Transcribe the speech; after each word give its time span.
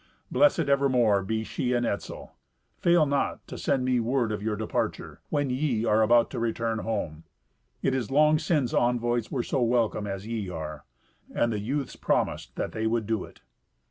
Blessed 0.31 0.61
evermore 0.67 1.21
be 1.23 1.43
she 1.43 1.73
and 1.73 1.85
Etzel. 1.85 2.33
Fail 2.79 3.05
not 3.05 3.45
to 3.47 3.55
send 3.55 3.85
me 3.85 3.99
word 3.99 4.31
of 4.31 4.41
your 4.41 4.55
departure, 4.55 5.21
when 5.29 5.51
ye 5.51 5.85
are 5.85 6.01
about 6.01 6.31
to 6.31 6.39
return 6.39 6.79
home. 6.79 7.23
It 7.83 7.93
is 7.93 8.09
long 8.09 8.39
since 8.39 8.73
envoys 8.73 9.29
were 9.29 9.43
so 9.43 9.61
welcome 9.61 10.07
as 10.07 10.25
ye 10.25 10.49
are." 10.49 10.85
And 11.31 11.53
the 11.53 11.59
youths 11.59 11.95
promised 11.95 12.55
that 12.55 12.71
they 12.71 12.87
would 12.87 13.05
do 13.05 13.25
it. 13.25 13.41